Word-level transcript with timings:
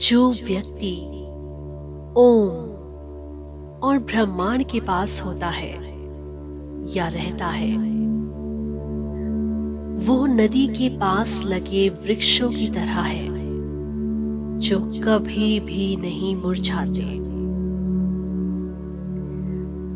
जो 0.00 0.30
व्यक्ति 0.30 0.96
ओम 2.16 2.70
और 3.82 3.98
ब्रह्मांड 3.98 4.64
के 4.64 4.80
पास 4.80 5.22
होता 5.22 5.46
है 5.46 5.72
या 6.96 7.08
रहता 7.08 7.46
है, 7.46 7.74
वो 10.06 10.26
नदी 10.26 10.66
के 10.66 10.88
पास 10.88 11.42
लगे 11.44 11.88
वृक्षों 11.88 12.50
की 12.50 12.68
तरह 12.68 13.00
है, 13.00 13.28
जो 14.58 14.80
कभी 14.80 15.60
भी 15.60 15.96
नहीं 15.96 16.36
मुरझाते। 16.36 17.02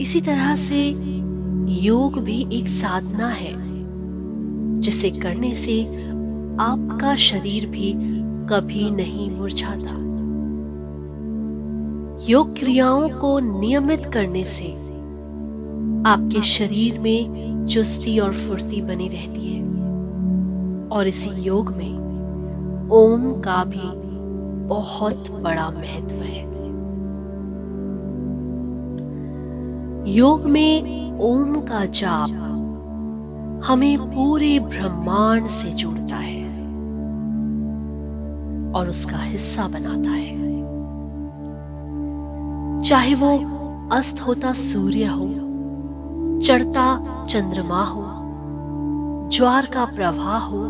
इसी 0.02 0.20
तरह 0.20 0.54
से 0.56 0.88
योग 1.82 2.18
भी 2.18 2.46
एक 2.52 2.68
साधना 2.68 3.28
है, 3.28 3.54
जिसे 4.80 5.10
करने 5.10 5.54
से 5.54 5.84
आपका 6.60 7.16
शरीर 7.16 7.66
भी 7.66 7.92
कभी 8.46 8.90
नहीं 8.90 9.30
मुरझाता 9.44 10.04
योग 12.28 12.58
क्रियाओं 12.58 13.08
को 13.08 13.38
नियमित 13.60 14.06
करने 14.06 14.44
से 14.44 14.72
आपके 16.06 16.42
शरीर 16.42 16.98
में 16.98 17.66
चुस्ती 17.66 18.18
और 18.18 18.32
फुर्ती 18.32 18.82
बनी 18.82 19.08
रहती 19.08 19.46
है। 19.46 19.62
और 20.88 21.06
इसी 21.06 21.30
योग 21.30 21.70
में 21.70 22.88
ओम 22.92 23.40
का 23.40 23.64
भी 23.64 23.90
बहुत 24.66 25.30
बड़ा 25.30 25.70
महत्व 25.70 26.16
है। 26.16 26.42
योग 30.08 30.44
में 30.44 30.72
ओम 31.18 31.60
का 31.60 31.84
जाप 31.84 32.30
हमें 33.64 33.98
पूरे 33.98 34.58
ब्रह्मांड 34.58 35.46
से 35.46 35.70
जोड़ता 35.72 36.03
और 38.74 38.88
उसका 38.88 39.18
हिस्सा 39.18 39.66
बनाता 39.68 40.10
है। 40.10 40.32
चाहे 42.80 43.14
वो 43.14 43.28
अस्त 43.92 44.20
होता 44.20 44.52
सूर्य 44.52 45.06
हो, 45.06 45.26
चढ़ता 46.40 46.86
चंद्रमा 47.24 47.82
हो, 47.84 48.02
ज्वार 49.32 49.66
का 49.66 49.84
प्रवाह 49.84 50.38
हो, 50.38 50.62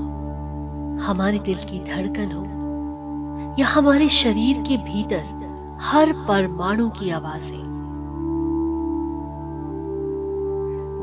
हमारे 1.03 1.39
दिल 1.39 1.59
की 1.71 1.79
धड़कन 1.85 2.33
हो, 2.33 2.45
या 3.59 3.67
हमारे 3.67 4.09
शरीर 4.09 4.63
के 4.69 4.77
भीतर 4.85 5.25
हर 5.83 6.13
परमाणु 6.29 6.89
की 6.91 7.11
आवाज़ें। 7.11 7.65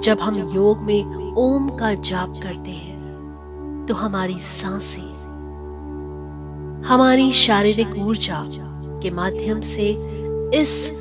जब 0.04 0.18
हम 0.22 0.36
योग 0.56 0.78
में 0.80 1.34
ओम 1.38 1.70
का 1.70 1.94
जाप 1.94 2.34
करते 2.44 2.72
हैं 2.72 3.86
तो 3.90 3.94
हमारी 3.94 4.38
साँसें 4.40 5.11
हमारी 6.92 7.32
शारीरिक 7.32 7.96
ऊर्जा 7.98 8.46
के 9.00 9.10
माध्यम 9.10 9.62
से 9.62 9.90
इस 10.54 10.92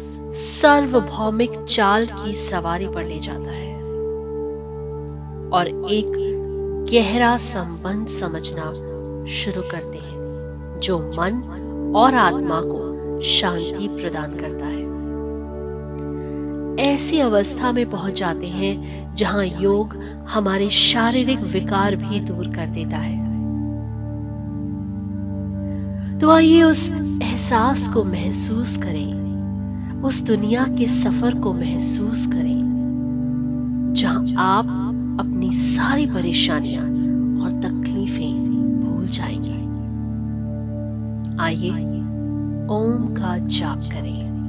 सार्वभौमिक 0.60 1.64
चाल 1.64 2.06
की 2.06 2.32
सवारी 2.32 2.86
पर 2.88 3.04
ले 3.04 3.18
जाता 3.18 3.50
है। 3.50 3.74
और 5.50 5.86
एक 5.90 6.12
गहरा 6.92 7.38
संबंध 7.38 8.08
समझना 8.08 8.64
शुरू 9.26 9.62
करते 9.62 9.98
हैं, 9.98 10.80
जो 10.80 10.98
मन 10.98 11.92
और 11.96 12.14
आत्मा 12.14 12.60
को 12.64 13.20
शांति 13.20 13.88
प्रदान 13.88 14.34
करता 14.34 14.66
है। 14.66 14.90
ऐसी 16.94 17.18
अवस्था 17.18 17.72
में 17.72 17.90
पहुँच 17.90 18.12
जाते 18.12 18.46
हैं, 18.46 19.14
जहाँ 19.14 19.46
योग 19.46 19.96
हमारे 20.28 20.70
शारीरिक 20.70 21.38
विकार 21.38 21.96
भी 21.96 22.20
दूर 22.20 22.48
कर 22.54 22.66
देता 22.66 22.96
है। 22.96 23.29
तो 26.20 26.30
आइए 26.30 26.62
उस 26.62 26.88
एहसास 27.22 27.88
को 27.88 28.04
महसूस 28.04 28.76
करें। 28.76 30.02
उस 30.02 30.22
दुनिया 30.22 30.64
के 30.64 30.88
सफ़र 30.88 31.34
को 31.34 31.52
महसूस 31.52 32.26
करें, 32.26 33.92
जहाँ 33.96 34.24
आप 34.38 34.66
अपनी 35.20 35.52
सारी 35.52 36.06
परेशानियाँ 36.06 36.84
और 37.42 37.50
तकलीफें 37.50 38.80
भूल 38.80 39.06
जाएँगे। 39.06 39.60
आइए 41.42 41.70
ओम 42.70 43.14
का 43.14 43.38
जाप 43.38 43.78
करें। 43.78 44.39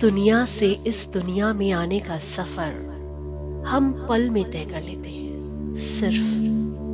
दुनिया 0.00 0.44
से 0.44 0.72
इस 0.86 1.08
दुनिया 1.12 1.52
में 1.52 1.72
आने 1.72 2.00
का 2.00 2.18
सफ़र 2.18 3.64
हम 3.66 4.06
पल 4.08 4.30
में 4.30 4.50
तय 4.50 4.64
कर 4.64 4.82
लेते 4.82 5.10
हैं, 5.10 5.74
सिर्फ़ 5.74 6.26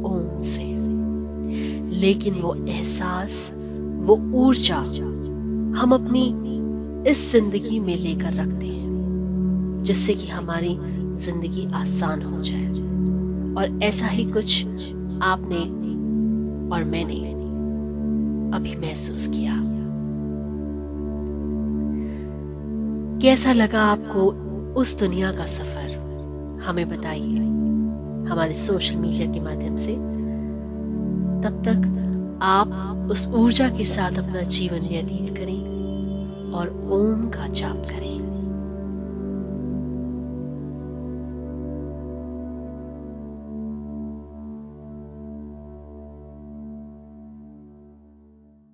ओम 0.06 0.40
से। 0.40 0.64
लेकिन 1.96 2.34
वो 2.34 2.54
एहसास, 2.68 3.54
वो 3.82 4.16
ऊर्जा 4.16 4.76
हम 5.80 5.92
अपनी 5.92 6.26
इस 7.10 7.32
ज़िंदगी 7.32 7.78
में 7.80 7.96
लेकर 7.96 8.32
रखते 8.32 8.66
हैं, 8.66 9.80
जिससे 9.84 10.14
कि 10.14 10.26
हमारी 10.26 10.76
ज़िंदगी 11.16 11.66
आसान 11.72 12.22
हो 12.22 12.42
जाए। 12.42 12.68
और 13.54 13.80
ऐसा 13.82 14.06
ही 14.06 14.24
कुछ 14.24 14.64
आपने 15.22 15.60
और 16.74 16.84
मैंने 16.84 17.32
अभी 18.56 18.76
महसूस 18.76 19.26
किया। 19.26 19.71
कैसा 23.22 23.52
लगा 23.52 23.82
आपको 23.82 24.20
उस 24.74 24.98
दुनिया 24.98 25.32
का 25.32 25.46
सफ़र? 25.46 25.90
हमें 26.64 26.88
बताइए। 26.88 27.36
हमारे 28.30 28.54
सोशल 28.54 28.96
मीडिया 28.96 29.32
के 29.32 29.40
माध्यम 29.40 29.76
से। 29.76 29.92
तब 31.42 31.62
तक 31.64 31.98
आप 32.42 33.08
उस 33.10 33.28
ऊर्जा 33.28 33.68
के 33.68 33.84
साथ 33.84 34.18
अपना 34.18 34.42
जीवन 34.42 34.78
व्यतीत 34.78 35.36
करें 35.36 35.62
और 36.52 36.88
ओम 36.92 37.28
का 37.28 37.46
जाप 37.46 37.76
करें। 37.76 38.11